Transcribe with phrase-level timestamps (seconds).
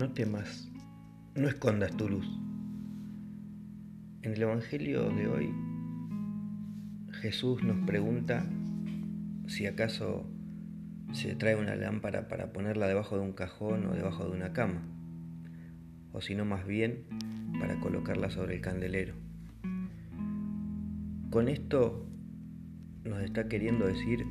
[0.00, 0.72] No temas,
[1.34, 2.26] no escondas tu luz.
[4.22, 5.54] En el Evangelio de hoy,
[7.20, 8.46] Jesús nos pregunta
[9.46, 10.26] si acaso
[11.12, 14.80] se trae una lámpara para ponerla debajo de un cajón o debajo de una cama,
[16.12, 17.04] o si no más bien
[17.60, 19.12] para colocarla sobre el candelero.
[21.28, 22.06] Con esto
[23.04, 24.24] nos está queriendo decir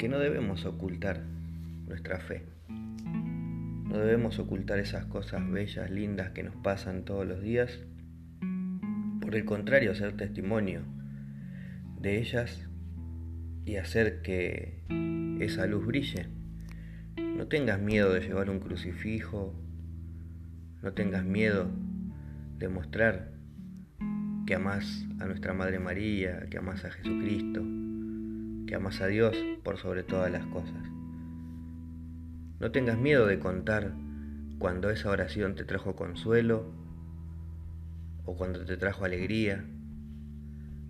[0.00, 1.22] que no debemos ocultar
[1.86, 2.55] nuestra fe.
[3.98, 7.80] Debemos ocultar esas cosas bellas, lindas que nos pasan todos los días.
[9.20, 10.82] Por el contrario, ser testimonio
[12.00, 12.68] de ellas
[13.64, 14.84] y hacer que
[15.40, 16.28] esa luz brille.
[17.16, 19.54] No tengas miedo de llevar un crucifijo,
[20.82, 21.70] no tengas miedo
[22.58, 23.32] de mostrar
[24.46, 27.62] que amas a nuestra Madre María, que amas a Jesucristo,
[28.66, 30.95] que amas a Dios por sobre todas las cosas.
[32.58, 33.92] No tengas miedo de contar
[34.58, 36.72] cuando esa oración te trajo consuelo
[38.24, 39.64] o cuando te trajo alegría,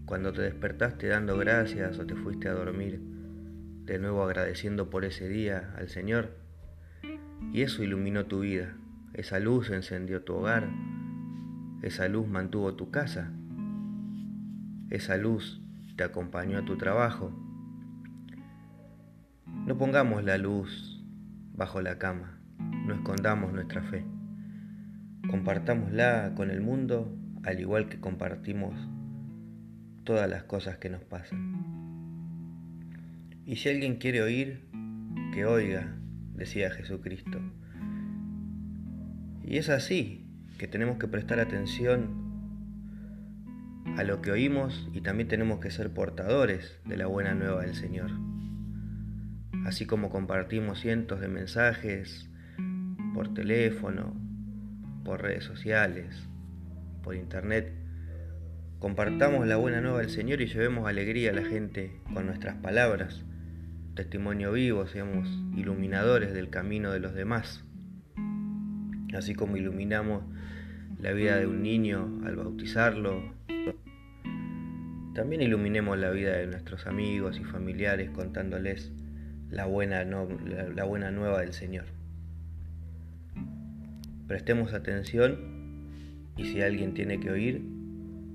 [0.05, 3.01] cuando te despertaste dando gracias o te fuiste a dormir
[3.85, 6.37] de nuevo agradeciendo por ese día al Señor.
[7.53, 8.77] Y eso iluminó tu vida,
[9.15, 10.69] esa luz encendió tu hogar,
[11.83, 13.33] esa luz mantuvo tu casa,
[14.91, 15.61] esa luz
[15.97, 17.33] te acompañó a tu trabajo,
[19.67, 20.96] no pongamos la luz
[21.57, 24.05] bajo la cama, no escondamos nuestra fe.
[25.31, 28.75] Compartámosla con el mundo al igual que compartimos
[30.05, 31.65] todas las cosas que nos pasan.
[33.45, 34.69] Y si alguien quiere oír,
[35.33, 35.97] que oiga,
[36.35, 37.41] decía Jesucristo.
[39.45, 40.27] Y es así
[40.59, 42.27] que tenemos que prestar atención
[43.97, 47.75] a lo que oímos y también tenemos que ser portadores de la buena nueva del
[47.75, 48.11] Señor
[49.67, 52.31] así como compartimos cientos de mensajes
[53.15, 54.15] por teléfono,
[55.05, 56.29] por redes sociales,
[57.03, 57.73] por internet.
[58.79, 63.25] Compartamos la buena nueva del Señor y llevemos alegría a la gente con nuestras palabras,
[63.97, 67.65] testimonio vivo, seamos iluminadores del camino de los demás.
[69.15, 70.23] Así como iluminamos
[71.01, 73.35] la vida de un niño al bautizarlo,
[75.13, 78.93] también iluminemos la vida de nuestros amigos y familiares contándoles
[79.51, 81.85] la buena, la buena nueva del Señor.
[84.27, 85.39] Prestemos atención
[86.37, 87.63] y si alguien tiene que oír,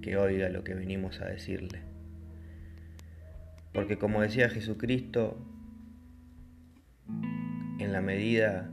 [0.02, 1.82] que oiga lo que venimos a decirle.
[3.74, 5.38] Porque como decía Jesucristo,
[7.80, 8.70] en la medida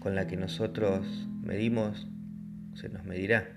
[0.00, 2.08] con la que nosotros medimos,
[2.74, 3.48] se nos medirá.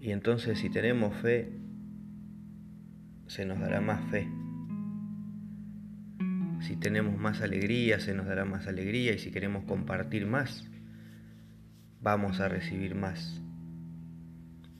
[0.00, 1.52] Y entonces si tenemos fe,
[3.26, 4.28] se nos dará más fe.
[6.66, 10.68] Si tenemos más alegría, se nos dará más alegría y si queremos compartir más,
[12.00, 13.40] vamos a recibir más.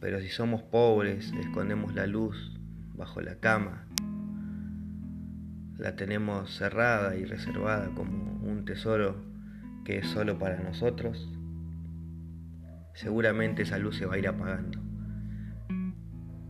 [0.00, 2.58] Pero si somos pobres, escondemos la luz
[2.96, 3.86] bajo la cama,
[5.78, 9.25] la tenemos cerrada y reservada como un tesoro
[9.84, 11.32] que es solo para nosotros,
[12.94, 14.80] seguramente esa luz se va a ir apagando.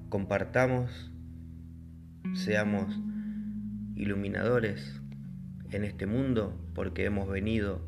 [0.08, 1.12] Compartamos,
[2.32, 2.98] seamos
[3.96, 5.02] iluminadores
[5.70, 7.80] en este mundo porque hemos venido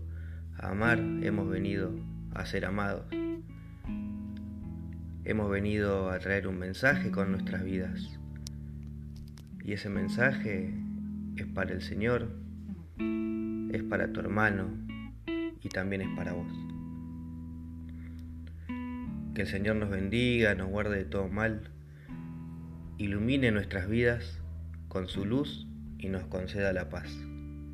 [0.57, 1.93] a amar, hemos venido
[2.35, 3.07] a ser amados.
[5.25, 8.19] Hemos venido a traer un mensaje con nuestras vidas.
[9.63, 10.73] Y ese mensaje
[11.37, 12.31] es para el Señor,
[12.99, 14.69] es para tu hermano
[15.63, 16.53] y también es para vos.
[19.35, 21.71] Que el Señor nos bendiga, nos guarde de todo mal,
[22.97, 24.41] ilumine nuestras vidas
[24.89, 25.69] con su luz
[25.99, 27.11] y nos conceda la paz.